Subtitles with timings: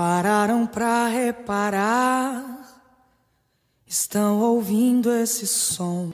[0.00, 2.42] pararam pra reparar,
[3.86, 6.10] estão ouvindo esse som.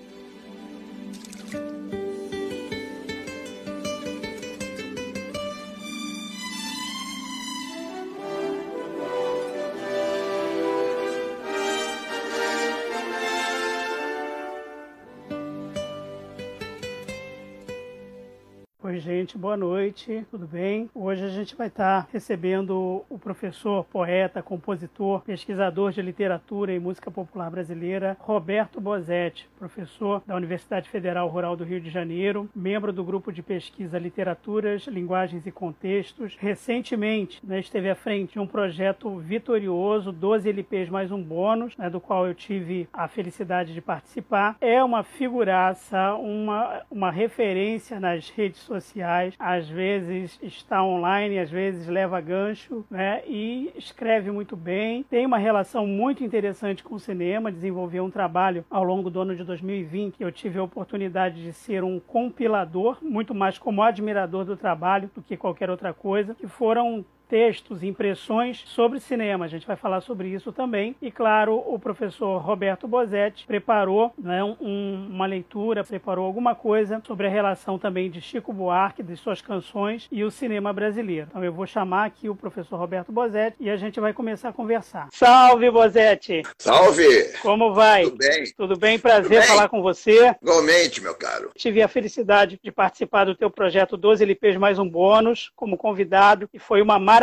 [19.27, 20.89] Gente, boa noite, tudo bem?
[20.95, 27.11] Hoje a gente vai estar recebendo o professor, poeta, compositor, pesquisador de literatura e música
[27.11, 33.03] popular brasileira, Roberto Bozetti, professor da Universidade Federal Rural do Rio de Janeiro, membro do
[33.03, 36.37] grupo de pesquisa Literaturas, Linguagens e Contextos.
[36.39, 41.91] Recentemente, né, esteve à frente de um projeto vitorioso, 12 LPs mais um bônus, né,
[41.91, 44.57] do qual eu tive a felicidade de participar.
[44.61, 51.51] É uma figuraça, uma, uma referência nas redes sociais sociais, às vezes está online, às
[51.51, 53.23] vezes leva gancho, né?
[53.27, 58.65] E escreve muito bem, tem uma relação muito interessante com o cinema, desenvolveu um trabalho
[58.71, 60.17] ao longo do ano de 2020.
[60.21, 65.23] Eu tive a oportunidade de ser um compilador, muito mais como admirador do trabalho do
[65.23, 69.45] que qualquer outra coisa, que foram textos, impressões sobre cinema.
[69.45, 70.95] A gente vai falar sobre isso também.
[71.01, 77.27] E claro, o professor Roberto Bozetti preparou né, um, uma leitura, preparou alguma coisa sobre
[77.27, 81.29] a relação também de Chico Buarque, de suas canções e o cinema brasileiro.
[81.31, 84.53] Então eu vou chamar aqui o professor Roberto Bozetti e a gente vai começar a
[84.53, 85.09] conversar.
[85.13, 86.43] Salve, Bozetti!
[86.59, 87.33] Salve!
[87.43, 88.05] Como vai?
[88.05, 88.45] Tudo bem?
[88.57, 88.99] Tudo bem?
[88.99, 89.49] Prazer Tudo bem?
[89.49, 90.35] falar com você.
[90.43, 91.51] Igualmente, meu caro.
[91.57, 96.49] Tive a felicidade de participar do teu projeto 12 LPs mais um bônus como convidado
[96.53, 97.16] e foi uma maravilha,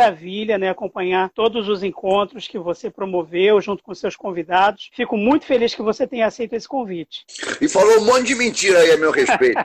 [0.58, 4.90] né, acompanhar todos os encontros que você promoveu junto com seus convidados.
[4.94, 7.24] Fico muito feliz que você tenha aceito esse convite.
[7.60, 9.58] E falou um monte de mentira aí a meu respeito.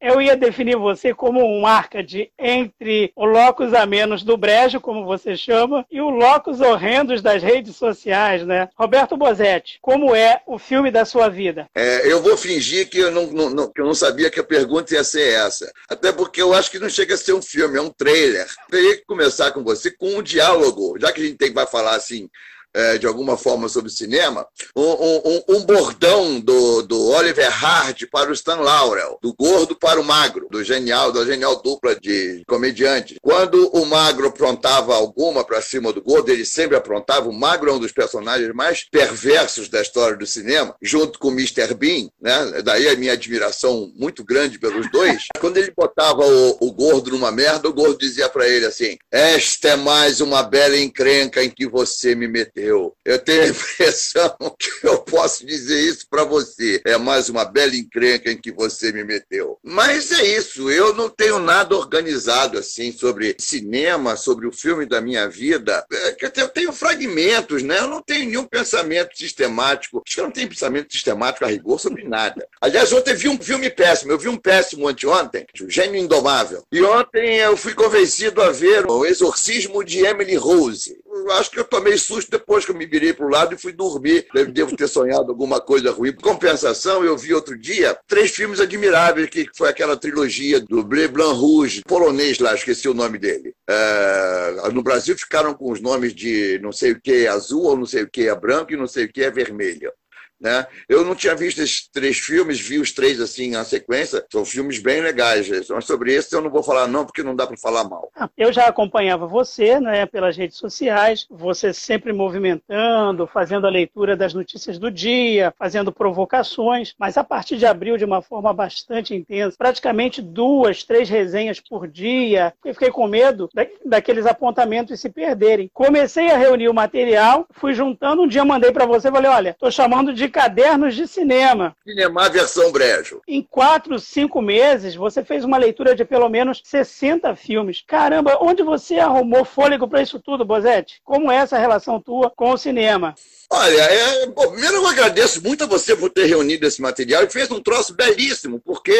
[0.00, 5.04] Eu ia definir você como um arcade entre o locus a menos do brejo, como
[5.04, 8.68] você chama, e o locus horrendos das redes sociais, né?
[8.76, 11.68] Roberto Bozetti, como é o filme da sua vida?
[11.74, 14.44] É, eu vou fingir que eu não, não- não- que eu não sabia que a
[14.44, 15.70] pergunta ia ser essa.
[15.88, 18.46] Até porque eu acho que não chega a ser um filme, é um trailer.
[18.70, 21.96] Teria que começar com você com um diálogo, já que a gente tem, vai falar
[21.96, 22.30] assim.
[22.76, 28.30] É, de alguma forma sobre cinema, um, um- um- bordão do, do Oliver Hard para
[28.30, 33.16] o Stan Laurel, do gordo para o magro, do genial, da genial dupla de comediantes.
[33.22, 37.28] Quando o magro aprontava alguma para cima do gordo, ele sempre aprontava.
[37.28, 41.32] O magro é um dos personagens mais perversos da história do cinema, junto com o
[41.32, 41.74] Mr.
[41.74, 42.62] Bean, né?
[42.62, 45.24] Daí a minha admiração muito grande pelos dois.
[45.40, 49.70] Quando ele botava o, o gordo numa merda, o gordo dizia para ele assim: Esta
[49.70, 52.65] é mais uma bela encrenca em que você me meteu.
[53.04, 56.80] Eu tenho a impressão que eu posso dizer isso para você.
[56.84, 59.58] É mais uma bela encrenca em que você me meteu.
[59.62, 65.00] Mas é isso, eu não tenho nada organizado assim sobre cinema, sobre o filme da
[65.00, 65.84] minha vida.
[65.92, 67.78] É eu tenho- eu fragmentos, né?
[67.78, 70.02] Eu não tenho nenhum pensamento sistemático.
[70.04, 72.46] Acho que eu não tenho pensamento sistemático a rigor sobre nada.
[72.60, 74.12] Aliás, ontem vi um filme péssimo.
[74.12, 76.62] Eu vi um péssimo anteontem, O Gênio Indomável.
[76.72, 80.96] E ontem eu fui convencido a ver o Exorcismo de Emily Rose.
[81.06, 83.58] Eu acho que eu tomei susto depois que eu me virei para o lado e
[83.58, 84.26] fui dormir.
[84.52, 86.12] Devo ter sonhado alguma coisa ruim.
[86.12, 91.38] Compensação, eu vi outro dia três filmes admiráveis, que foi aquela trilogia do Bleu Blanc
[91.38, 93.52] Rouge, polonês lá, esqueci o nome dele.
[93.68, 97.76] É, no Brasil ficaram com os nomes de não sei o que é azul, ou
[97.76, 99.92] não sei o que é branco e não sei o que é vermelho.
[100.40, 100.66] Né?
[100.88, 104.24] Eu não tinha visto esses três filmes, vi os três assim na sequência.
[104.30, 105.48] São filmes bem legais.
[105.68, 108.10] Mas sobre esse eu não vou falar não, porque não dá para falar mal.
[108.14, 114.16] Ah, Eu já acompanhava você, né, pelas redes sociais, você sempre movimentando, fazendo a leitura
[114.16, 119.14] das notícias do dia, fazendo provocações, mas a partir de abril, de uma forma bastante
[119.14, 125.08] intensa, praticamente duas, três resenhas por dia, eu fiquei com medo da- daqueles apontamentos se
[125.08, 125.70] perderem.
[125.72, 129.70] Comecei a reunir o material, fui juntando, um dia mandei para você, falei, olha, estou
[129.70, 131.76] chamando de cadernos de cinema.
[131.86, 133.20] Cinema versão brejo.
[133.26, 137.82] Em quatro, cinco meses, você fez uma leitura de pelo menos 60 filmes.
[137.86, 141.00] Caramba, onde você arrumou fôlego para isso tudo, Bozetti?
[141.04, 143.14] Como é essa relação tua com o cinema?
[143.50, 147.30] Olha, é, bom, primeiro eu agradeço muito a você por ter reunido esse material e
[147.30, 148.92] fez um troço belíssimo, porque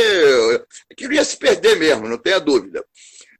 [0.90, 2.84] aquilo ia se perder mesmo, não tenha dúvida.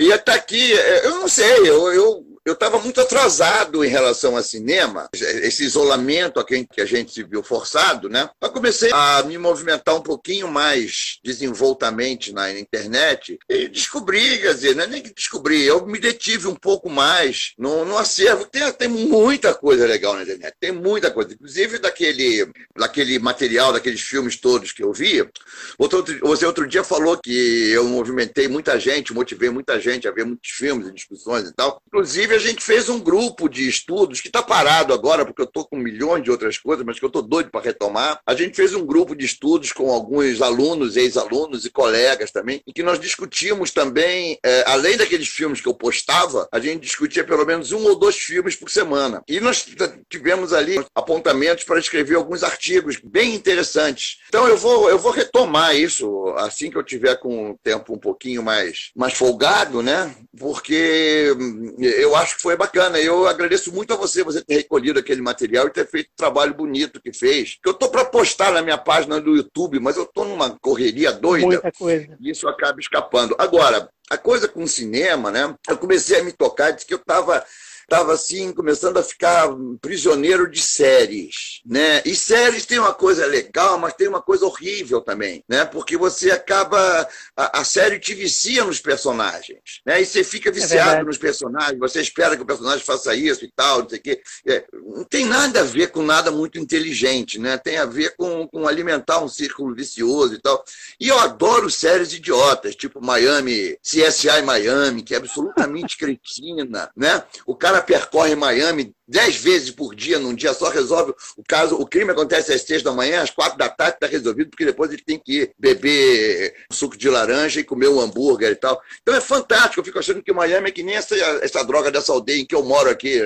[0.01, 4.37] E até aqui, é, eu não sei, eu, eu, eu estava muito atrasado em relação
[4.37, 8.31] ao cinema, esse isolamento a quem que a gente se viu forçado, né?
[8.41, 14.77] Eu comecei a me movimentar um pouquinho mais desenvoltamente na internet e descobri, quer dizer,
[14.77, 18.47] não é nem que descobri, eu me detive um pouco mais no, no acervo.
[18.47, 24.03] Tem, tem muita coisa legal na internet, tem muita coisa, inclusive daquele, daquele material, daqueles
[24.03, 25.29] filmes todos que eu vi.
[25.77, 30.25] Outro, você outro dia falou que eu movimentei muita gente, motivei muita gente a ver
[30.25, 31.83] muitos filmes e discussões e tal.
[31.89, 35.67] Inclusive, a gente fez um grupo de estudos que está parado agora, porque eu estou
[35.67, 38.21] com milhões de outras coisas, mas que eu estou doido para retomar.
[38.27, 42.73] A gente fez um grupo de estudos com alguns alunos, ex-alunos e colegas também, em
[42.73, 47.47] que nós discutimos também, é, além daqueles filmes que eu postava, a gente discutia pelo
[47.47, 49.23] menos um ou dois filmes por semana.
[49.29, 49.67] E nós
[50.09, 54.19] tivemos ali apontamentos para escrever alguns artigos bem interessantes.
[54.29, 57.99] Então eu vou, eu vou retomar isso assim que eu tiver com o tempo um
[57.99, 60.15] pouquinho mais, mais folgado, né?
[60.39, 61.35] Porque
[61.81, 62.99] eu acho que foi bacana.
[62.99, 66.55] Eu agradeço muito a você, você ter recolhido aquele material e ter feito o trabalho
[66.55, 67.59] bonito que fez.
[67.65, 71.47] Eu estou para postar na minha página do YouTube, mas eu estou numa correria doida.
[71.47, 72.17] Muita coisa.
[72.21, 73.37] E isso acaba escapando.
[73.39, 75.55] Agora, a coisa com o cinema, né?
[75.69, 77.45] Eu comecei a me tocar de que eu estava
[77.87, 79.49] estava assim começando a ficar
[79.81, 82.03] prisioneiro de séries, né?
[82.05, 85.65] E séries tem uma coisa legal, mas tem uma coisa horrível também, né?
[85.65, 90.03] Porque você acaba a, a série te vicia nos personagens, né?
[90.03, 93.45] E você fica é viciado é nos personagens, você espera que o personagem faça isso
[93.45, 94.23] e tal, não sei o quê.
[94.47, 97.57] É, não tem nada a ver com nada muito inteligente, né?
[97.57, 100.65] Tem a ver com, com alimentar um círculo vicioso e tal.
[100.99, 107.23] E eu adoro séries idiotas, tipo Miami, CSI Miami, que é absolutamente cretina, né?
[107.47, 111.77] O cara percorre Miami dez vezes por dia, num dia só, resolve o caso.
[111.77, 114.93] O crime acontece às seis da manhã, às quatro da tarde está resolvido, porque depois
[114.93, 118.81] ele tem que beber suco de laranja e comer um hambúrguer e tal.
[119.03, 119.81] Então é fantástico.
[119.81, 122.55] Eu fico achando que Miami é que nem essa, essa droga dessa aldeia em que
[122.55, 123.21] eu moro aqui.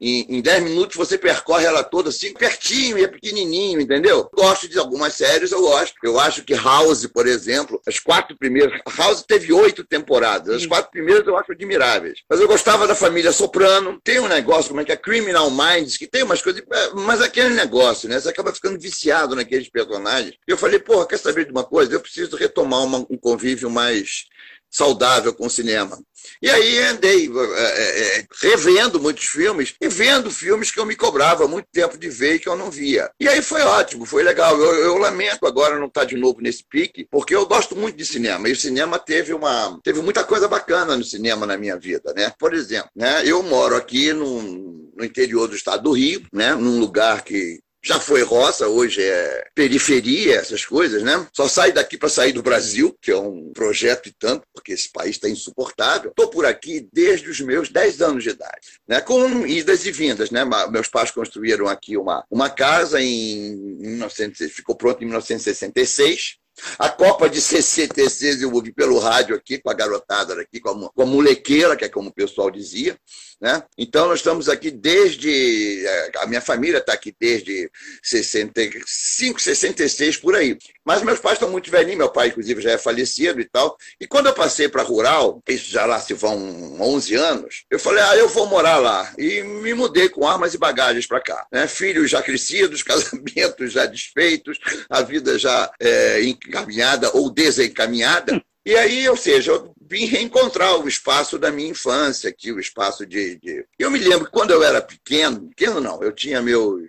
[0.00, 4.28] Em, em dez minutos você percorre ela toda assim, pertinho e é pequenininho, entendeu?
[4.34, 5.94] Gosto de algumas séries, eu gosto.
[6.02, 8.80] Eu acho que House, por exemplo, as quatro primeiras.
[8.96, 10.54] House teve oito temporadas.
[10.54, 12.20] As quatro primeiras eu acho admiráveis.
[12.28, 14.00] Mas eu gostava da família Soprano.
[14.02, 14.97] Tem um negócio, como é que é?
[14.98, 18.20] Criminal Minds, que tem umas coisas, é, mas aquele negócio, né?
[18.20, 20.34] Você acaba ficando viciado naqueles personagens.
[20.46, 21.92] Eu falei, porra, quer saber de uma coisa?
[21.92, 24.26] Eu preciso retomar uma, um convívio mais
[24.70, 25.98] saudável com o cinema.
[26.42, 31.48] E aí andei é, é, revendo muitos filmes e vendo filmes que eu me cobrava
[31.48, 33.10] muito tempo de ver e que eu não via.
[33.18, 34.56] E aí foi ótimo, foi legal.
[34.58, 38.04] Eu, eu lamento agora não estar de novo nesse pique, porque eu gosto muito de
[38.04, 38.48] cinema.
[38.48, 42.32] E o cinema teve uma teve muita coisa bacana no cinema na minha vida, né?
[42.38, 43.22] Por exemplo, né?
[43.24, 46.54] Eu moro aqui no, no interior do estado do Rio, né?
[46.54, 51.26] Num lugar que já foi roça, hoje é periferia, essas coisas, né?
[51.32, 54.90] Só sai daqui para sair do Brasil, que é um projeto e tanto, porque esse
[54.90, 56.10] país está insuportável.
[56.10, 59.00] Estou por aqui desde os meus 10 anos de idade, né?
[59.00, 60.30] com idas e vindas.
[60.30, 60.44] Né?
[60.70, 66.36] Meus pais construíram aqui uma, uma casa em 1900, ficou pronto em 1966.
[66.78, 70.90] A Copa de 66 eu ouvi pelo rádio aqui, com a garotada aqui, com a,
[70.90, 72.98] com a molequeira, que é como o pessoal dizia.
[73.40, 73.62] Né?
[73.76, 75.86] Então, nós estamos aqui desde.
[75.86, 77.70] É, a minha família está aqui desde
[78.02, 80.58] 65, 66 por aí.
[80.84, 83.76] Mas meus pais estão muito velhinhos, meu pai, inclusive, já é falecido e tal.
[84.00, 88.02] E quando eu passei para rural, isso já lá se vão 11 anos, eu falei,
[88.02, 89.12] ah, eu vou morar lá.
[89.18, 91.46] E me mudei com armas e bagagens para cá.
[91.52, 91.68] Né?
[91.68, 94.58] Filhos já crescidos, casamentos já desfeitos,
[94.88, 98.42] a vida já é, encaminhada ou desencaminhada.
[98.66, 103.06] E aí, ou seja, eu vim reencontrar o espaço da minha infância aqui, o espaço
[103.06, 106.82] de, de, Eu me lembro que quando eu era pequeno, pequeno não, eu tinha meus,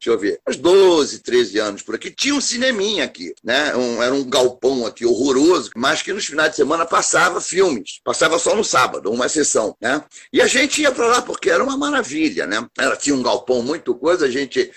[0.00, 3.74] deixa eu ver, uns 12, 13 anos por aqui, tinha um cineminha aqui, né?
[3.76, 8.38] Um, era um galpão aqui horroroso, mas que nos finais de semana passava filmes, passava
[8.38, 10.02] só no sábado, uma sessão, né?
[10.32, 12.66] E a gente ia para lá porque era uma maravilha, né?
[12.76, 14.72] Ela tinha um galpão muito coisa, a gente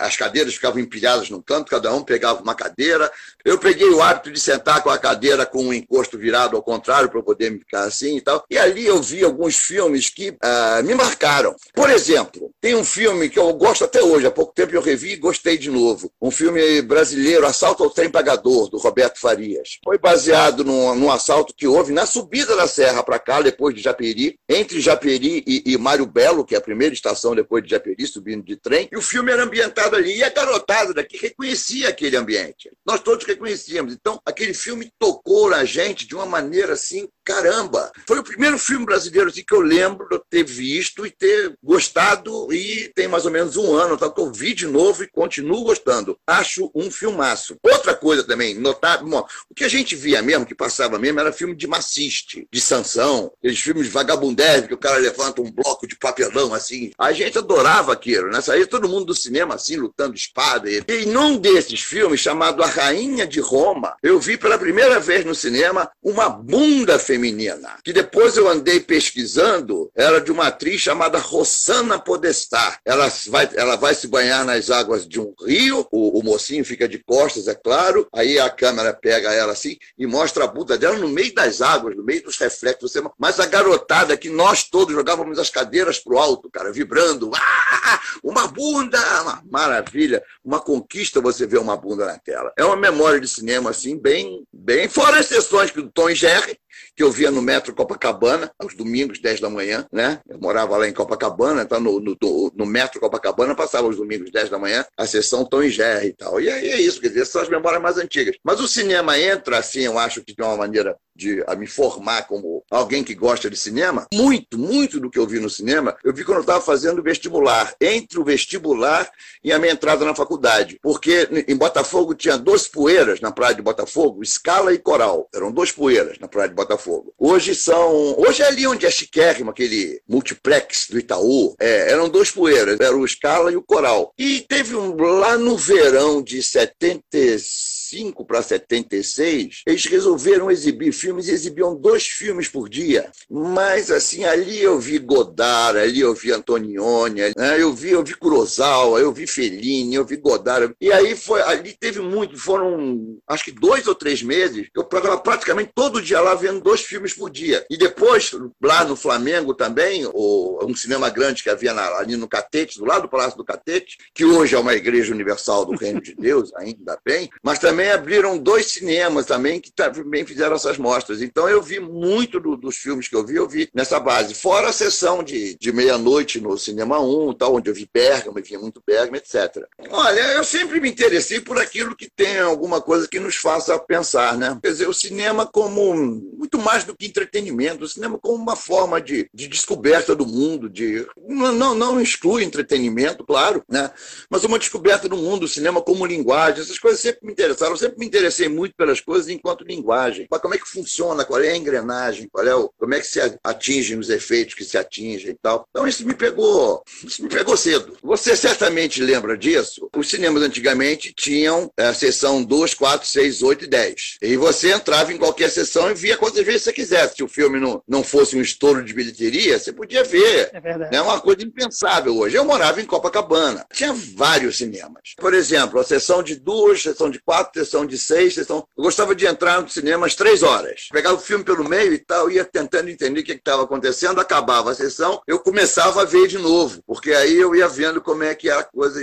[0.00, 3.10] as cadeiras ficavam empilhadas num canto, cada um pegava uma cadeira.
[3.44, 7.08] Eu peguei o hábito de sentar com a cadeira com o encosto virado ao contrário
[7.08, 8.44] para poder ficar assim e tal.
[8.50, 11.54] E ali eu vi alguns filmes que uh, me marcaram.
[11.74, 15.12] Por exemplo, tem um filme que eu gosto até hoje, há pouco tempo eu revi
[15.12, 16.12] e gostei de novo.
[16.20, 19.78] Um filme brasileiro, Assalto ao Trem Pagador, do Roberto Farias.
[19.82, 23.80] Foi baseado num, num assalto que houve na subida da serra para cá, depois de
[23.80, 28.06] Japeri, entre Japeri e, e Mário Belo, que é a primeira estação depois de Japeri,
[28.06, 28.88] subindo de trem.
[28.92, 30.18] E o filme era ambientado ali.
[30.18, 32.70] E a garotada daqui reconhecia aquele ambiente.
[32.86, 33.94] Nós todos reconhecíamos.
[33.94, 37.92] Então, aquele filme tocou na gente de uma maneira assim, caramba.
[38.06, 42.52] Foi o primeiro filme brasileiro assim, que eu lembro de ter visto e ter gostado.
[42.52, 45.62] E tem mais ou menos um ano então, que eu vi de novo e continuo
[45.62, 46.18] gostando.
[46.26, 47.56] Acho um filmaço.
[47.62, 51.32] Outra coisa também, notável, bom, o que a gente via mesmo, que passava mesmo, era
[51.32, 55.86] filme de maciste, de sanção, aqueles filmes de vagabundese, que o cara levanta um bloco
[55.86, 56.90] de papelão assim.
[56.98, 58.40] A gente adorava aquilo, né?
[58.40, 60.68] Saía todo mundo do cinema assim, lutando espada.
[60.70, 65.34] E num desses filmes, chamado A Rainha de Roma, eu vi pela primeira vez no
[65.34, 71.18] cinema uma bunda feminina feminina, que depois eu andei pesquisando, era de uma atriz chamada
[71.18, 72.80] Rossana Podestar.
[72.84, 76.88] Ela vai, ela vai se banhar nas águas de um rio, o, o mocinho fica
[76.88, 80.96] de costas, é claro, aí a câmera pega ela assim e mostra a bunda dela
[80.96, 82.92] no meio das águas, no meio dos reflexos.
[82.92, 83.02] Você...
[83.18, 87.30] Mas a garotada que nós todos jogávamos as cadeiras pro alto, cara, vibrando.
[87.34, 88.98] Ah, uma bunda!
[89.22, 92.52] Uma maravilha, uma conquista você ver uma bunda na tela.
[92.56, 96.58] É uma memória de cinema, assim, bem, bem fora as sessões do Tom e Jerry,
[97.00, 100.20] que eu via no metro Copacabana, aos domingos, 10 da manhã, né?
[100.28, 104.50] Eu morava lá em Copacabana, então no, no, no metro Copacabana passava os domingos, 10
[104.50, 106.38] da manhã, a sessão Tom e Jerry e tal.
[106.38, 108.36] E aí é isso, quer dizer, são as memórias mais antigas.
[108.44, 112.26] Mas o cinema entra, assim, eu acho que de uma maneira de a me formar
[112.26, 116.14] como alguém que gosta de cinema, muito, muito do que eu vi no cinema, eu
[116.14, 119.10] vi quando eu estava fazendo vestibular, entre o vestibular
[119.44, 120.78] e a minha entrada na faculdade.
[120.82, 125.28] Porque em Botafogo tinha duas poeiras na praia de Botafogo, Escala e Coral.
[125.34, 127.12] Eram duas poeiras na praia de Botafogo.
[127.18, 128.18] Hoje são.
[128.18, 131.54] Hoje é ali onde é chiquérrimo, aquele multiplex do Itaú.
[131.60, 134.12] É, eram duas poeiras, era o Escala e o Coral.
[134.18, 141.28] E teve um lá no verão de 75 75 para 76, eles resolveram exibir filmes
[141.28, 143.10] e exibiam dois filmes por dia.
[143.28, 147.60] Mas, assim, ali eu vi Godard, ali eu vi Antonioni, né?
[147.60, 150.74] eu vi eu vi Kurosawa, eu vi Fellini, eu vi Godard.
[150.80, 155.18] E aí foi, ali teve muito, foram acho que dois ou três meses, eu estava
[155.18, 157.64] praticamente todo dia lá vendo dois filmes por dia.
[157.68, 158.30] E depois,
[158.62, 162.84] lá no Flamengo também, o, um cinema grande que havia na, ali no Catete, do
[162.84, 166.52] lado do Palácio do Catete, que hoje é uma igreja universal do Reino de Deus,
[166.56, 171.22] ainda bem, mas também também abriram dois cinemas também que também fizeram essas mostras.
[171.22, 174.34] Então eu vi muito do, dos filmes que eu vi, eu vi nessa base.
[174.34, 178.44] Fora a sessão de, de meia-noite no Cinema 1, tal, onde eu vi Bergamo, eu
[178.44, 179.64] via muito Bergamo, etc.
[179.88, 184.36] Olha, eu sempre me interessei por aquilo que tem alguma coisa que nos faça pensar,
[184.36, 184.58] né?
[184.62, 189.00] Quer dizer, o cinema como muito mais do que entretenimento, o cinema como uma forma
[189.00, 193.90] de, de descoberta do mundo, de não, não, não exclui entretenimento, claro, né?
[194.28, 197.76] Mas uma descoberta do mundo, o cinema como linguagem, essas coisas sempre me interessaram eu
[197.76, 200.26] sempre me interessei muito pelas coisas enquanto linguagem.
[200.30, 203.06] Mas como é que funciona, qual é a engrenagem, qual é o, como é que
[203.06, 205.66] se atingem os efeitos que se atingem e tal.
[205.70, 207.96] Então isso me pegou, isso me pegou cedo.
[208.02, 209.88] Você certamente lembra disso?
[209.96, 214.16] Os cinemas antigamente tinham a sessão 2, 4, 6, 8 e 10.
[214.22, 217.16] E você entrava em qualquer sessão e via quantas vezes você quisesse.
[217.16, 220.50] Se o filme não, não fosse um estouro de bilheteria, você podia ver.
[220.52, 220.94] É verdade.
[220.94, 222.36] É uma coisa impensável hoje.
[222.36, 223.66] Eu morava em Copacabana.
[223.72, 225.14] Tinha vários cinemas.
[225.16, 228.66] Por exemplo, a sessão de duas, sessão de quatro, sessão de seis, sessão.
[228.76, 230.88] Eu gostava de entrar no cinema às três horas.
[230.90, 234.70] Pegava o filme pelo meio e tal, ia tentando entender o que estava acontecendo, acabava
[234.70, 238.34] a sessão, eu começava a ver de novo, porque aí eu ia vendo como é
[238.34, 239.00] que era a coisa.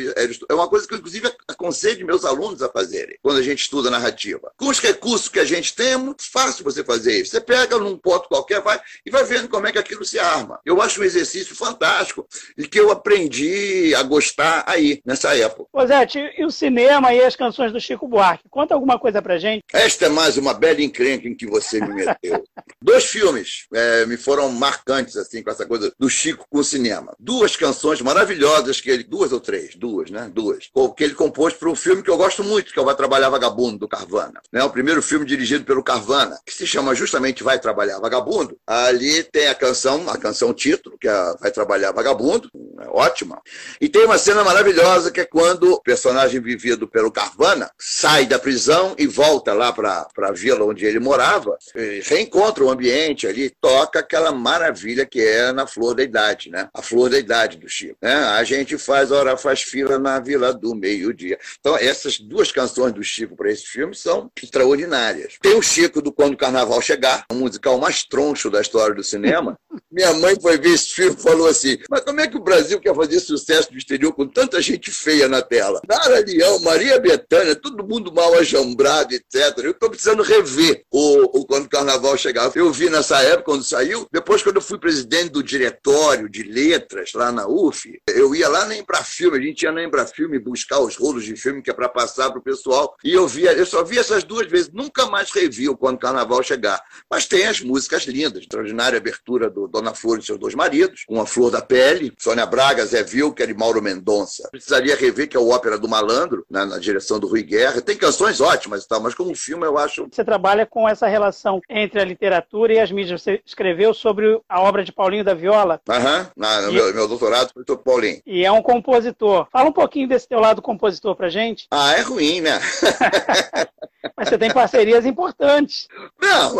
[0.49, 3.89] É uma coisa que eu, inclusive, aconselho meus alunos a fazerem quando a gente estuda
[3.89, 4.51] narrativa.
[4.57, 7.31] Com os recursos que a gente tem, é muito fácil você fazer isso.
[7.31, 10.59] Você pega num ponto qualquer vai, e vai vendo como é que aquilo se arma.
[10.65, 15.69] Eu acho um exercício fantástico e que eu aprendi a gostar aí, nessa época.
[15.85, 18.46] Zé, e o cinema e as canções do Chico Buarque?
[18.49, 19.63] Conta alguma coisa pra gente.
[19.71, 22.43] Esta é mais uma bela encrenca em que você me meteu.
[22.81, 27.15] Dois filmes é, me foram marcantes, assim, com essa coisa do Chico com o cinema.
[27.19, 29.03] Duas canções maravilhosas que ele.
[29.03, 29.75] Duas ou três?
[29.75, 30.29] Duas, né?
[30.33, 30.69] Duas.
[30.95, 33.29] Que ele compôs para um filme que eu gosto muito, que é o Vai Trabalhar
[33.29, 34.41] Vagabundo, do Carvana.
[34.51, 34.63] Né?
[34.63, 38.57] O primeiro filme dirigido pelo Carvana, que se chama justamente Vai Trabalhar Vagabundo.
[38.65, 42.49] Ali tem a canção, a canção título, que é Vai Trabalhar Vagabundo,
[42.89, 43.41] ótima.
[43.79, 48.39] E tem uma cena maravilhosa que é quando o personagem vivido pelo Carvana sai da
[48.39, 51.57] prisão e volta lá para a vila onde ele morava,
[52.03, 56.69] reencontra o ambiente ali, toca aquela maravilha que é na flor da idade, né?
[56.73, 57.97] A flor da idade do Chico.
[58.01, 58.13] Né?
[58.13, 61.37] A gente faz hora faz fila na vila do meio-dia.
[61.59, 65.37] Então, essas duas canções do Chico para esse filme são extraordinárias.
[65.41, 69.03] Tem o Chico do Quando o Carnaval Chegar, o musical mais troncho da história do
[69.03, 69.57] cinema.
[69.91, 72.66] Minha mãe foi ver esse filme e falou assim: Mas como é que o Brasil
[72.79, 75.81] quer fazer sucesso no exterior com tanta gente feia na tela?
[75.87, 79.57] Nara Leão, Maria Bethânia, todo mundo mal ajambrado, etc.
[79.63, 82.51] Eu estou precisando rever o, o, quando o carnaval chegava.
[82.57, 87.13] Eu vi nessa época, quando saiu, depois, quando eu fui presidente do diretório de letras
[87.13, 90.39] lá na UF, eu ia lá nem para filme, a gente ia nem para filme
[90.39, 92.95] buscar os rolos de filme que é para passar para o pessoal.
[93.03, 95.99] E eu via, eu só vi essas duas vezes, nunca mais revi o quando o
[95.99, 96.81] carnaval chegar.
[97.09, 101.21] Mas tem as músicas lindas, extraordinária abertura do Dona Flor e seus dois maridos, com
[101.21, 104.47] a Flor da Pele, Sônia Braga, Zé Vilker e Mauro Mendonça.
[104.51, 107.81] Precisaria rever, que é o Ópera do Malandro, na, na direção do Rui Guerra.
[107.81, 110.07] Tem canções ótimas e tal, mas como filme eu acho.
[110.11, 113.21] Você trabalha com essa relação entre a literatura e as mídias.
[113.21, 115.81] Você escreveu sobre a obra de Paulinho da Viola.
[115.89, 116.71] Aham, uhum.
[116.71, 118.21] meu, meu doutorado foi sobre Paulinho.
[118.25, 119.47] E é um compositor.
[119.51, 121.67] Fala um pouquinho desse teu lado compositor pra gente.
[121.71, 122.59] Ah, é ruim, né?
[124.15, 125.87] Mas você tem parcerias importantes.
[126.21, 126.57] Não,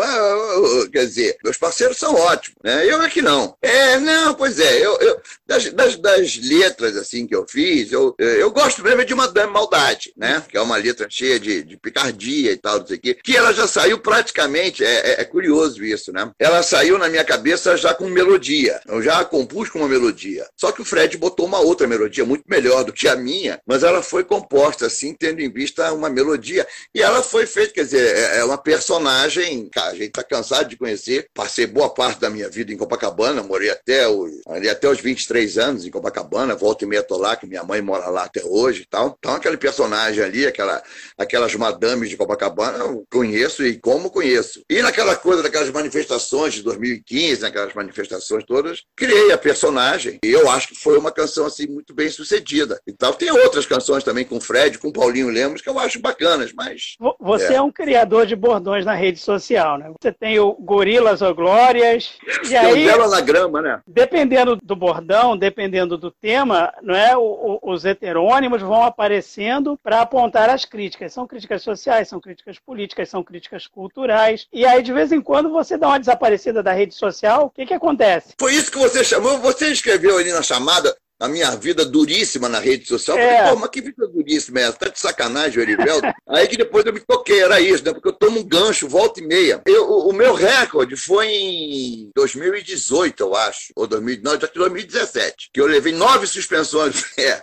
[0.90, 2.86] quer dizer, meus parceiros são ótimos, né?
[2.86, 3.56] Eu é que não.
[3.62, 8.14] É, não, pois é, eu, eu das, das, das, letras assim que eu fiz, eu,
[8.18, 10.42] eu gosto mesmo de uma maldade, né?
[10.48, 13.36] Que é uma letra cheia de, de picardia e tal, não sei o quê, que
[13.36, 16.30] ela já saiu praticamente, é, é, é curioso isso, né?
[16.38, 18.80] Ela saiu na minha cabeça já com melodia.
[18.86, 20.46] Eu já compus com uma melodia.
[20.56, 23.82] Só que o Fred botou uma outra melodia muito melhor do que a minha, mas
[23.82, 26.66] ela foi composta assim, tendo em vista uma melodia.
[26.94, 30.68] E ela foi feita, quer dizer, é, é uma personagem, cara, a gente tá cansado
[30.68, 31.28] de conhecer.
[31.34, 34.32] Passei boa parte da minha vida em Copacabana, morei até os,
[34.70, 38.08] até os 23 anos em Copacabana, volta e meia tô lá, que minha mãe mora
[38.08, 39.16] lá até hoje e tal.
[39.18, 40.82] Então, aquele personagem ali, aquela,
[41.16, 44.62] aquelas madames de Copacabana, eu conheço e como conheço.
[44.68, 50.18] E naquela coisa daquelas manifestações de 2015, naquelas manifestações todas, criei a personagem.
[50.24, 52.80] E eu acho que foi uma canção assim muito bem sucedida.
[52.86, 53.14] E tal.
[53.14, 56.52] Tem outras canções também com o Fred, com o Paulinho Lemos, que eu acho bacanas,
[56.52, 56.96] mas.
[57.20, 59.90] Você é, é um criador de bordões na rede social, né?
[60.00, 62.16] Você tem o Gorilas ou Glórias.
[62.48, 63.80] E aí, dela na grama, né?
[63.86, 67.16] Dependendo do bordão, dependendo do tema, não é?
[67.16, 71.12] O, o, os heterônimos vão aparecendo para apontar as críticas.
[71.12, 74.46] São críticas sociais, são críticas políticas, são críticas culturais.
[74.52, 77.46] E aí, de vez em quando, você dá uma desaparecida da rede social.
[77.46, 78.34] O que, que acontece?
[78.38, 79.38] Foi isso que você chamou.
[79.38, 83.18] Você escreveu ali na chamada a minha vida duríssima na rede social.
[83.18, 83.38] É.
[83.38, 84.78] Falei, pô, mas que vida duríssima é essa?
[84.78, 86.06] Tá de sacanagem, Erivelto?
[86.28, 87.92] Aí que depois eu me toquei, era isso, né?
[87.92, 89.60] Porque eu tomo um gancho, volta e meia.
[89.66, 93.72] Eu, o, o, meu recorde foi em 2018, eu acho.
[93.74, 95.50] Ou 2000, não, já 2017.
[95.52, 97.04] Que eu levei nove suspensões.
[97.18, 97.42] É,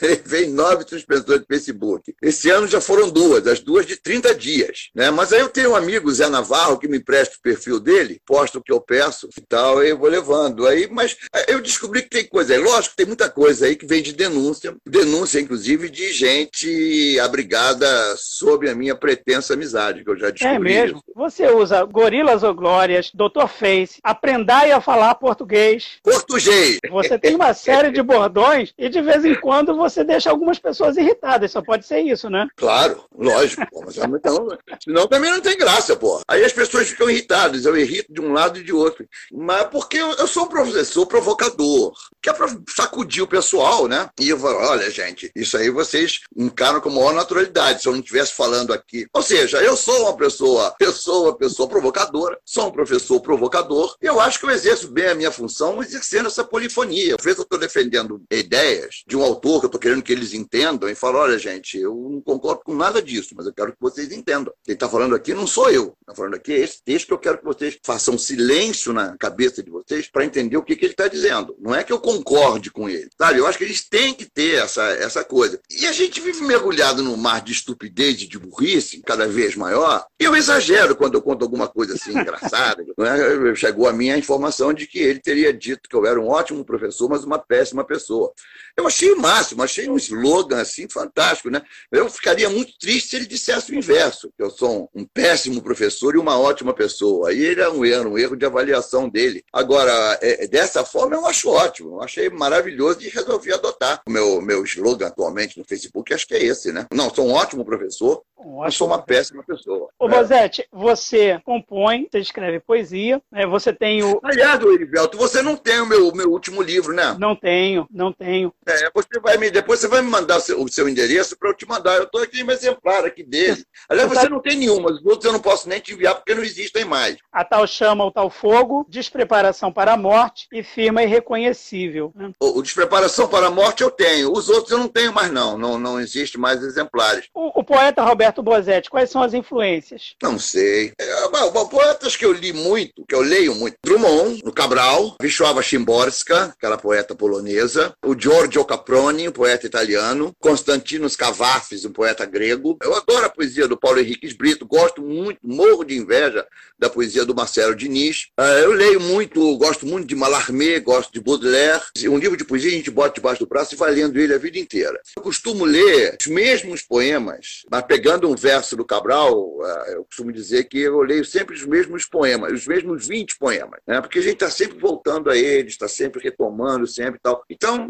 [0.00, 2.14] levei nove suspensões do Facebook.
[2.22, 4.88] Esse ano já foram duas, as duas de 30 dias.
[4.94, 5.10] Né?
[5.10, 8.58] Mas aí eu tenho um amigo, Zé Navarro, que me empresta o perfil dele, posta
[8.58, 10.66] o que eu peço e tal, e eu vou levando.
[10.66, 11.16] Aí, mas
[11.48, 12.54] eu descobri que tem coisa.
[12.54, 17.86] É lógico tem muita coisa aí que vem de denúncia, denúncia inclusive de gente abrigada
[18.18, 20.54] sob a minha pretensa amizade, que eu já descobri.
[20.54, 20.98] É mesmo?
[20.98, 21.04] Isso.
[21.14, 23.46] Você usa Gorilas ou Glórias, Dr.
[23.48, 25.98] Face, aprendai a falar português.
[26.02, 26.78] Português!
[26.90, 30.98] Você tem uma série de bordões e de vez em quando você deixa algumas pessoas
[30.98, 32.46] irritadas, só pode ser isso, né?
[32.54, 33.66] Claro, lógico.
[33.70, 34.48] Pô, mas então,
[34.84, 36.20] senão também não tem graça, pô.
[36.28, 39.08] Aí as pessoas ficam irritadas, eu irrito de um lado e de outro.
[39.32, 43.86] Mas porque eu, eu sou um professor provocador, que é para sacudir sacudir o pessoal,
[43.86, 44.10] né?
[44.20, 48.00] E eu falo, olha, gente, isso aí vocês encaram com maior naturalidade, se eu não
[48.00, 49.06] estivesse falando aqui.
[49.12, 53.96] Ou seja, eu sou uma pessoa, eu sou uma pessoa provocadora, sou um professor provocador,
[54.02, 57.16] e eu acho que eu exerço bem a minha função exercendo essa polifonia.
[57.18, 60.34] Às vezes eu estou defendendo ideias de um autor que eu estou querendo que eles
[60.34, 63.80] entendam e falo, olha, gente, eu não concordo com nada disso, mas eu quero que
[63.80, 64.52] vocês entendam.
[64.64, 65.94] Quem está falando aqui não sou eu.
[66.00, 69.62] Está falando aqui é esse texto que eu quero que vocês façam silêncio na cabeça
[69.62, 71.54] de vocês para entender o que, que ele está dizendo.
[71.58, 73.10] Não é que eu concorde com ele ele.
[73.16, 73.38] Sabe?
[73.38, 75.60] Eu acho que eles têm que ter essa, essa coisa.
[75.70, 80.04] E a gente vive mergulhado no mar de estupidez e de burrice, cada vez maior.
[80.18, 82.82] Eu exagero quando eu conto alguma coisa assim engraçada.
[82.82, 83.54] é?
[83.54, 86.64] Chegou a mim a informação de que ele teria dito que eu era um ótimo
[86.64, 88.32] professor, mas uma péssima pessoa.
[88.76, 91.62] Eu achei o máximo, achei um slogan assim fantástico, né?
[91.90, 95.62] Eu ficaria muito triste se ele dissesse o inverso, que eu sou um, um péssimo
[95.62, 97.30] professor e uma ótima pessoa.
[97.30, 99.44] Aí ele é um erro, um erro de avaliação dele.
[99.52, 104.02] Agora, é, dessa forma eu acho ótimo, eu achei maravilhoso e resolvi adotar.
[104.06, 106.86] O meu, meu slogan atualmente no Facebook acho que é esse, né?
[106.92, 109.88] Não, sou um ótimo professor, um mas sou uma péssima pessoa.
[109.98, 110.08] Ô, é.
[110.08, 113.46] Bozete, você compõe, você escreve poesia, né?
[113.46, 114.20] você tem o.
[114.22, 117.16] Aliás, Erivelto, você não tem o meu, meu último livro, né?
[117.18, 118.52] Não tenho, não tenho.
[118.66, 121.50] É, você vai me, depois você vai me mandar o seu, o seu endereço para
[121.50, 121.96] eu te mandar.
[121.96, 123.64] Eu estou aqui um exemplar aqui dele.
[123.88, 126.42] Aliás, você não tem nenhuma, os outros eu não posso nem te enviar porque não
[126.42, 127.16] existem mais.
[127.32, 132.12] A tal chama, o tal fogo, despreparação para a morte e firma irreconhecível.
[132.14, 132.32] Né?
[132.40, 135.56] O, o, despreparação para a morte eu tenho, os outros eu não tenho mais não,
[135.56, 137.28] não, não existe mais exemplares.
[137.34, 140.14] O, o poeta Roberto Bozetti, quais são as influências?
[140.22, 140.92] Não sei.
[140.98, 141.26] É,
[141.70, 146.78] poetas que eu li muito, que eu leio muito, Drummond, o Cabral, Wisława Szymborska, aquela
[146.78, 152.78] poeta polonesa, o Giorgio Caproni, um poeta italiano, Constantinos Cavafis, um poeta grego.
[152.82, 156.46] Eu adoro a poesia do Paulo Henrique Brito, gosto muito, morro de inveja
[156.78, 158.28] da poesia do Marcelo Diniz.
[158.36, 161.82] Ah, eu leio muito, gosto muito de Mallarmé, gosto de Baudelaire.
[162.08, 164.38] Um livro de poesia a gente bota debaixo do braço e vai lendo ele a
[164.38, 165.00] vida inteira.
[165.16, 170.64] Eu costumo ler os mesmos poemas, mas pegando um verso do Cabral, eu costumo dizer
[170.64, 174.00] que eu leio sempre os mesmos poemas, os mesmos 20 poemas, né?
[174.00, 177.44] porque a gente está sempre voltando a eles, está sempre retomando, sempre tal.
[177.50, 177.88] Então,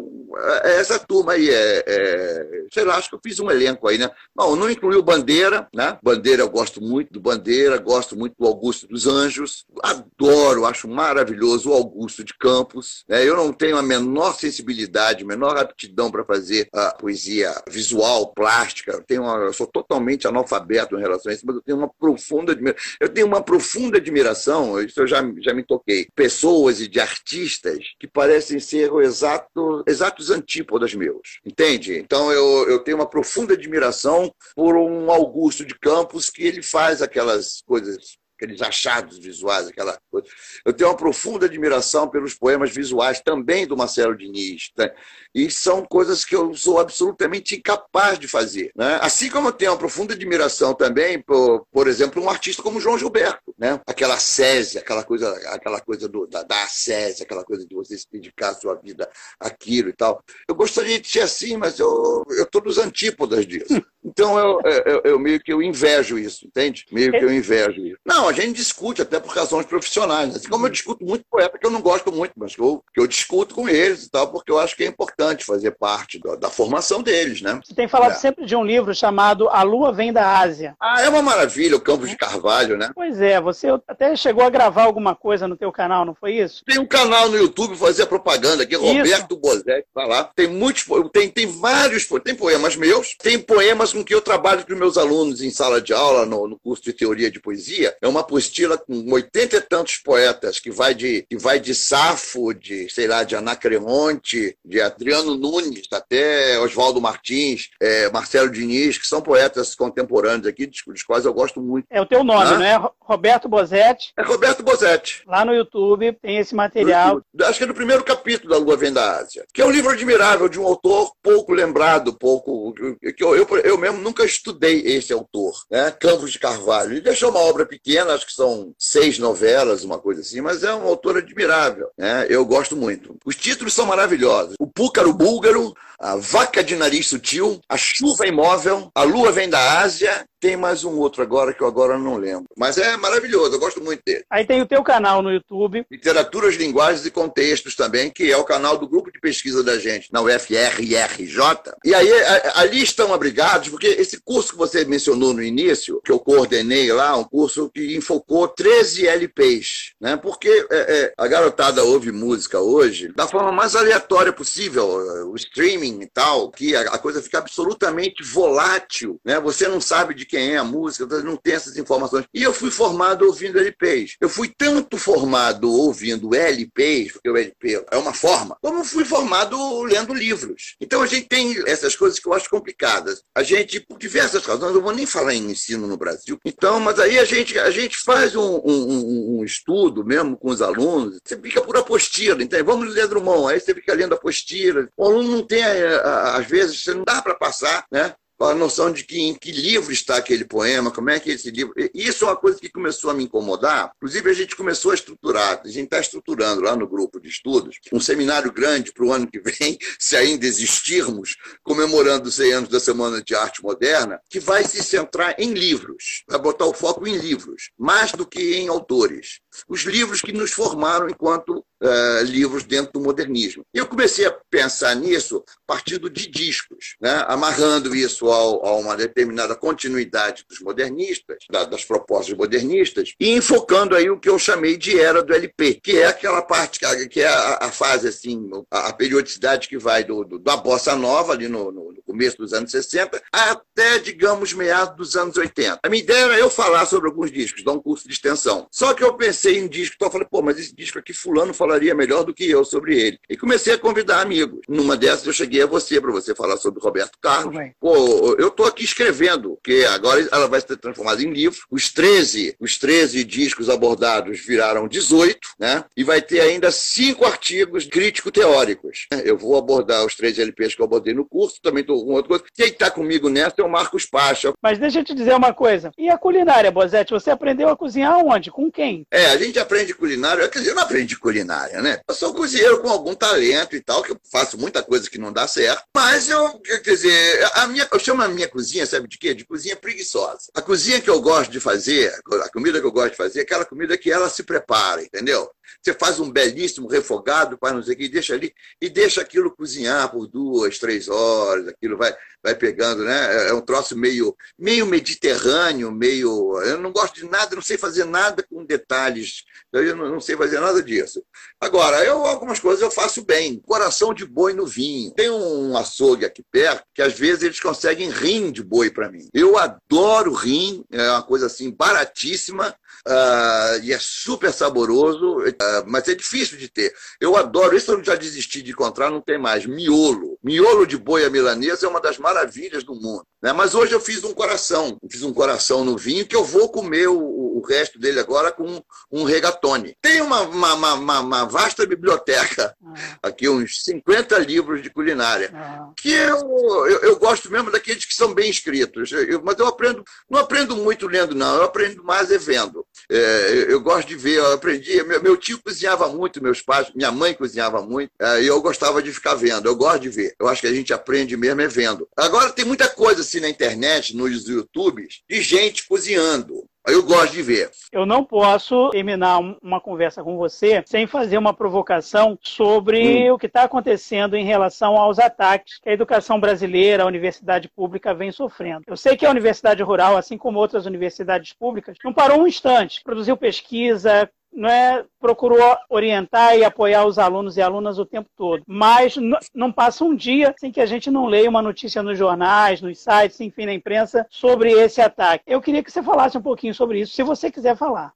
[0.63, 3.89] é, é essa turma aí, é, é, sei lá, acho que eu fiz um elenco
[3.89, 4.11] aí, né?
[4.35, 5.99] Não, não incluiu Bandeira, né?
[6.03, 11.71] Bandeira eu gosto muito do Bandeira, gosto muito do Augusto dos Anjos, adoro, acho maravilhoso
[11.71, 13.05] o Augusto de Campos.
[13.09, 13.25] Né?
[13.25, 18.93] Eu não tenho a menor sensibilidade, a menor aptidão para fazer a poesia visual, plástica.
[18.93, 21.89] Eu, tenho uma, eu sou totalmente analfabeto em relação a isso, mas eu tenho uma
[21.89, 22.97] profunda admiração.
[23.01, 27.79] Eu tenho uma profunda admiração, isso eu já, já me toquei, pessoas e de artistas
[27.99, 31.99] que parecem ser o exato, exatos antípodas meus, entende?
[31.99, 37.03] Então eu, eu tenho uma profunda admiração por um Augusto de Campos que ele faz
[37.03, 40.29] aquelas coisas aqueles achados visuais, aquela coisa.
[40.65, 44.71] Eu tenho uma profunda admiração pelos poemas visuais também do Marcelo Diniz.
[44.77, 44.93] Né?
[45.35, 48.71] E são coisas que eu sou absolutamente incapaz de fazer.
[48.77, 48.99] Né?
[49.01, 52.99] Assim como eu tenho uma profunda admiração também por, por exemplo, um artista como João
[52.99, 53.55] Gilberto.
[53.59, 53.81] Né?
[53.87, 58.07] Aquela sese, aquela coisa, aquela coisa do, da, da sese, aquela coisa de você se
[58.13, 59.09] dedicar a sua vida
[59.41, 60.23] àquilo e tal.
[60.47, 63.83] Eu gostaria de ser assim, mas eu estou nos antípodas disso.
[64.07, 66.87] Então eu, eu, eu, meio que eu invejo isso, entende?
[66.93, 67.99] Meio que eu invejo isso.
[68.05, 70.37] Não, a gente discute até por razões profissionais.
[70.37, 73.01] Assim como eu discuto muito poeta que eu não gosto muito, mas que eu, que
[73.01, 76.37] eu discuto com eles e tal, porque eu acho que é importante fazer parte da,
[76.37, 77.61] da formação deles, né?
[77.65, 78.15] Você tem falado é.
[78.15, 80.77] sempre de um livro chamado A Lua Vem da Ásia.
[80.81, 82.91] Ah, é uma maravilha, o Campos de Carvalho, né?
[82.95, 86.63] Pois é, você até chegou a gravar alguma coisa no teu canal, não foi isso?
[86.65, 90.31] Tem um canal no YouTube fazer propaganda aqui, Roberto Bozetti, vai lá.
[90.37, 94.75] Tem muitos, tem, tem vários, tem poemas meus, tem poemas com que eu trabalho com
[94.75, 98.21] meus alunos em sala de aula, no, no, curso de teoria de poesia, é uma
[98.21, 103.07] apostila com oitenta e tantos poetas, que vai de, que vai de Safo, de, sei
[103.07, 109.75] lá, de Anacreonte, de Adriano Nunes, até Oswaldo Martins, é, Marcelo Diniz, que são poetas
[109.75, 111.87] contemporâneos aqui, dos, dos, quais eu gosto muito.
[111.91, 112.59] É o teu nome, ah?
[112.59, 112.89] né?
[113.01, 114.13] Roberto Bozetti.
[114.17, 115.23] É Roberto Bozetti.
[115.27, 117.23] Lá no YouTube tem esse material.
[117.43, 119.91] Acho que é do primeiro capítulo da Lua Vem da Ásia, que é um livro
[119.91, 122.75] admirável de um autor pouco lembrado, pouco.
[123.17, 125.91] que eu, eu, eu mesmo nunca estudei esse autor, né?
[125.91, 126.93] Campos de Carvalho.
[126.93, 130.75] Ele deixou uma obra pequena, acho que são seis novelas, uma coisa assim, mas é
[130.75, 132.27] um autor admirável, né?
[132.29, 133.17] Eu gosto muito.
[133.25, 134.57] Os títulos são maravilhosos.
[134.59, 139.81] O Púcaro Búlgaro, a Vaca de Nariz Sutil, A Chuva Imóvel, A Lua Vem da
[139.81, 142.47] Ásia tem mais um outro agora que eu agora não lembro.
[142.57, 144.25] Mas é maravilhoso, eu gosto muito dele.
[144.31, 145.85] Aí tem o teu canal no YouTube.
[145.91, 150.13] Literaturas, Linguagens e Contextos também, que é o canal do grupo de pesquisa da gente,
[150.13, 151.41] na UFRRJ.
[151.85, 152.09] E aí,
[152.55, 157.17] ali estão abrigados, porque esse curso que você mencionou no início, que eu coordenei lá,
[157.17, 160.17] um curso que enfocou 13 LPs, né?
[160.17, 164.87] Porque é, é, a garotada ouve música hoje da forma mais aleatória possível,
[165.29, 169.41] o streaming e tal, que a, a coisa fica absolutamente volátil, né?
[169.41, 172.27] Você não sabe de quem é a música, não tem essas informações.
[172.35, 174.17] E eu fui formado ouvindo LPs.
[174.21, 179.83] Eu fui tanto formado ouvindo LPs, porque o LP é uma forma, como fui formado
[179.85, 180.77] lendo livros.
[180.79, 183.23] Então a gente tem essas coisas que eu acho complicadas.
[183.35, 186.39] A gente, por diversas razões, eu vou nem falar em ensino no Brasil.
[186.45, 190.61] Então, mas aí a gente, a gente faz um, um, um estudo mesmo com os
[190.61, 194.87] alunos, você fica por apostila, então vamos ler Drummond, aí você fica lendo apostila.
[194.99, 198.15] O aluno não tem, às vezes, você não dá para passar, né?
[198.41, 201.75] A noção de que em que livro está aquele poema, como é que esse livro.
[201.95, 203.93] Isso é uma coisa que começou a me incomodar.
[203.97, 207.79] Inclusive, a gente começou a estruturar, a gente está estruturando lá no grupo de estudos
[207.93, 212.69] um seminário grande para o ano que vem, se ainda existirmos, comemorando os 100 anos
[212.69, 217.07] da Semana de Arte Moderna, que vai se centrar em livros, vai botar o foco
[217.07, 219.41] em livros, mais do que em autores.
[219.69, 223.65] Os livros que nos formaram enquanto uh, livros dentro do modernismo.
[223.75, 227.25] E eu comecei a pensar nisso partindo de discos, né?
[227.29, 233.95] amarrando isso ao, a uma determinada continuidade dos modernistas, da, das propostas modernistas, e enfocando
[233.95, 237.29] aí o que eu chamei de era do LP, que é aquela parte, que é
[237.29, 241.49] a, a fase, assim, a, a, periodicidade que vai do, do, da bossa nova, ali
[241.49, 245.81] no, no, no, começo dos anos 60, até, digamos, meados dos anos 80.
[245.83, 248.67] A minha ideia era eu falar sobre alguns discos, dar um curso de extensão.
[248.71, 251.53] Só que eu pensei em disco, então eu falei, pô, mas esse disco aqui, fulano
[251.67, 253.19] falaria melhor do que eu sobre ele.
[253.29, 254.61] E comecei a convidar amigos.
[254.69, 257.55] Numa dessas eu cheguei a você, para você falar sobre Roberto Carlos.
[257.81, 261.59] Pô, eu estou aqui escrevendo, que agora ela vai ser transformada em livro.
[261.71, 265.85] Os 13, os 13 discos abordados viraram 18, né?
[265.97, 269.07] E vai ter ainda cinco artigos crítico-teóricos.
[269.25, 272.29] Eu vou abordar os três LPs que eu abordei no curso, também tô, com outra
[272.29, 272.45] coisa.
[272.55, 274.53] Quem está comigo nessa é o Marcos Pacha.
[274.63, 275.91] Mas deixa eu te dizer uma coisa.
[275.99, 277.13] E a culinária, Bozete?
[277.13, 278.51] Você aprendeu a cozinhar onde?
[278.51, 279.05] Com quem?
[279.11, 280.49] É, a gente aprende culinária.
[280.49, 282.01] Quer dizer, eu não aprendi culinária, né?
[282.09, 285.33] Eu sou cozinheiro com algum talento e tal, que eu faço muita coisa que não
[285.33, 285.85] dá certo.
[285.95, 289.35] Mas eu, quer dizer, a minha, eu chamo a minha cozinha, sabe de quê?
[289.35, 290.51] De cozinha preguiçosa.
[290.55, 293.43] A cozinha que eu gosto de fazer, a comida que eu gosto de fazer, é
[293.43, 295.51] aquela comida que ela se prepara, entendeu?
[295.83, 299.55] Você faz um belíssimo refogado, faz não sei o que, deixa ali e deixa aquilo
[299.55, 303.49] cozinhar por duas, três horas, aquilo vai, vai pegando, né?
[303.49, 306.61] É um troço meio, meio mediterrâneo, meio.
[306.63, 310.37] Eu não gosto de nada, não sei fazer nada com detalhes, eu não, não sei
[310.37, 311.23] fazer nada disso.
[311.61, 313.61] Agora, eu algumas coisas eu faço bem.
[313.61, 315.13] Coração de boi no vinho.
[315.13, 319.29] Tem um açougue aqui perto que às vezes eles conseguem rim de boi para mim.
[319.33, 322.75] Eu adoro rim, é uma coisa assim baratíssima
[323.07, 326.95] uh, e é super saboroso, uh, mas é difícil de ter.
[327.21, 329.67] Eu adoro, isso eu já desisti de encontrar, não tem mais.
[329.67, 330.39] Miolo.
[330.43, 333.25] Miolo de boi à milanesa é uma das maravilhas do mundo.
[333.43, 333.53] Né?
[333.53, 337.09] Mas hoje eu fiz um coração, fiz um coração no vinho que eu vou comer
[337.09, 337.17] o,
[337.57, 339.97] o resto dele agora com um regatone.
[340.03, 342.95] Tem uma, uma, uma, uma vasta biblioteca, ah.
[343.23, 345.91] aqui uns 50 livros de culinária, ah.
[345.97, 349.11] que eu, eu, eu, gosto mesmo daqueles que são bem escritos.
[349.11, 352.85] Eu, mas eu aprendo, não aprendo muito lendo, não, eu aprendo mais é vendo.
[353.11, 355.03] É, eu gosto de ver, eu aprendi.
[355.05, 359.03] Meu, meu, tio cozinhava muito, meus pais, minha mãe cozinhava muito, é, e eu gostava
[359.03, 359.67] de ficar vendo.
[359.67, 360.35] Eu gosto de ver.
[360.39, 362.07] Eu acho que a gente aprende mesmo é vendo.
[362.17, 366.67] Agora tem muita coisa assim na internet, nos YouTubes, de gente cozinhando.
[366.87, 367.71] Eu gosto de ver.
[367.91, 373.35] Eu não posso terminar uma conversa com você sem fazer uma provocação sobre hum.
[373.35, 378.15] o que está acontecendo em relação aos ataques que a educação brasileira, a universidade pública
[378.15, 378.85] vem sofrendo.
[378.87, 383.03] Eu sei que a universidade rural, assim como outras universidades públicas, não parou um instante,
[383.03, 388.63] produziu pesquisa, não é, procurou orientar e apoiar os alunos e alunas o tempo todo.
[388.67, 389.15] Mas
[389.55, 392.99] não passa um dia sem que a gente não leia uma notícia nos jornais, nos
[392.99, 395.45] sites, enfim, na imprensa, sobre esse ataque.
[395.47, 398.13] Eu queria que você falasse um pouquinho sobre isso, se você quiser falar.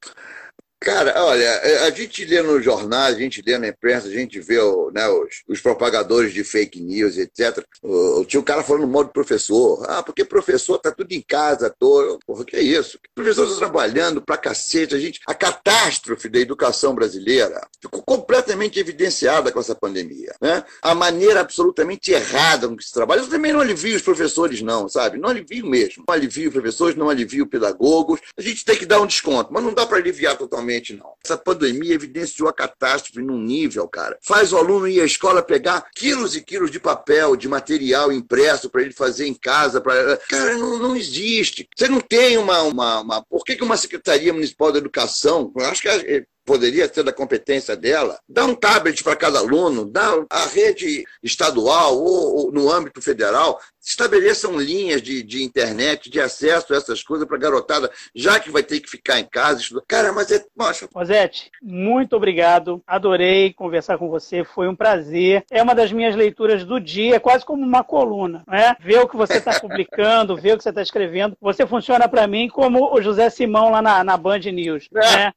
[0.83, 4.41] Cara, olha, é, a gente lê nos jornais, a gente lê na imprensa, a gente
[4.41, 4.57] vê
[4.95, 7.63] né, os, os, propagadores de fake news, etc.
[7.83, 9.85] O, tinha o cara falando mal do professor.
[9.87, 12.19] Ah, porque professor tá tudo em casa, tô.
[12.27, 12.99] Porra, que é isso?
[13.15, 14.95] Professor tá trabalhando pra cacete.
[14.95, 20.35] A, gente, a catástrofe da educação brasileira ficou completamente evidenciada com essa pandemia.
[20.41, 20.65] Né?
[20.81, 23.21] A maneira absolutamente errada com que se trabalha.
[23.21, 25.19] Eu também não alivio os professores, não, sabe?
[25.19, 26.05] Não alivio mesmo.
[26.09, 28.19] Não alivio professores, não alivio pedagogos.
[28.35, 31.15] A gente tem que dar um desconto, mas não dá para aliviar totalmente não.
[31.25, 34.19] Essa pandemia evidenciou a catástrofe num nível, cara.
[34.23, 38.71] Faz o aluno ir à escola pegar quilos e quilos de papel, de material impresso
[38.71, 39.81] para ele fazer em casa.
[39.81, 40.17] Pra...
[40.29, 41.69] Cara, não, não existe.
[41.77, 43.23] Você não tem uma, uma, uma...
[43.25, 47.77] Por que, que uma Secretaria Municipal da Educação, acho que é, poderia ser da competência
[47.77, 53.01] dela, dá um tablet para cada aluno, dá a rede estadual ou, ou no âmbito
[53.01, 58.39] federal, estabeleçam linhas de, de internet, de acesso a essas coisas para a garotada, já
[58.39, 59.61] que vai ter que ficar em casa.
[59.61, 59.83] Estudar.
[59.89, 60.45] Cara, mas é.
[60.57, 60.89] Nossa.
[60.95, 62.83] Rosete, muito obrigado.
[62.87, 65.45] Adorei conversar com você, foi um prazer.
[65.51, 68.77] É uma das minhas leituras do dia, é quase como uma coluna, né?
[68.81, 71.37] Ver o que você está publicando, ver o que você está escrevendo.
[71.41, 74.89] Você funciona para mim como o José Simão lá na, na Band News.
[75.01, 75.33] Né?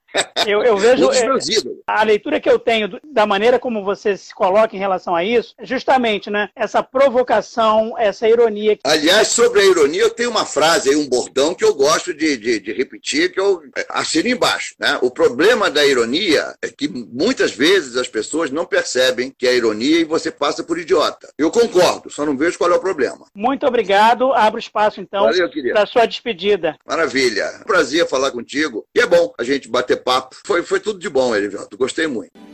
[0.46, 1.03] Eu, eu vejo.
[1.12, 5.24] É, a leitura que eu tenho da maneira como você se coloca em relação a
[5.24, 8.78] isso, é justamente né, essa provocação, essa ironia.
[8.84, 12.60] Aliás, sobre a ironia, eu tenho uma frase um bordão que eu gosto de, de,
[12.60, 14.76] de repetir, que eu assino embaixo.
[14.80, 14.98] Né?
[15.02, 20.00] O problema da ironia é que muitas vezes as pessoas não percebem que é ironia
[20.00, 21.30] e você passa por idiota.
[21.38, 23.26] Eu concordo, só não vejo qual é o problema.
[23.34, 24.34] Muito obrigado.
[24.34, 25.30] Abro espaço, então,
[25.72, 26.76] para sua despedida.
[26.86, 27.62] Maravilha.
[27.66, 28.86] Prazer falar contigo.
[28.96, 30.36] E é bom a gente bater papo.
[30.46, 31.73] Foi, foi tudo de bom, Elivelto.
[31.78, 32.53] Gostei muito.